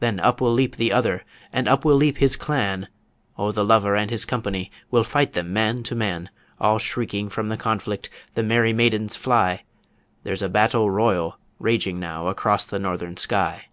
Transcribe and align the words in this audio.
Then 0.00 0.18
up 0.18 0.40
will 0.40 0.52
leap 0.52 0.74
the 0.74 0.90
other, 0.90 1.24
And 1.52 1.68
up 1.68 1.84
will 1.84 1.94
leap 1.94 2.18
his 2.18 2.34
clan 2.34 2.88
O 3.38 3.52
the 3.52 3.64
lover 3.64 3.94
and 3.94 4.10
his 4.10 4.24
company 4.24 4.72
Will 4.90 5.04
fight 5.04 5.34
them 5.34 5.52
man 5.52 5.84
to 5.84 5.94
man 5.94 6.30
All 6.58 6.80
shrieking 6.80 7.28
from 7.28 7.48
the 7.48 7.56
conflict 7.56 8.10
The 8.34 8.42
merry 8.42 8.72
maidens 8.72 9.14
fly 9.14 9.62
There's 10.24 10.42
a 10.42 10.48
Battle 10.48 10.90
Royal 10.90 11.38
raging 11.60 12.00
now 12.00 12.26
across 12.26 12.64
the 12.64 12.80
Northern 12.80 13.16
Sky. 13.16 13.68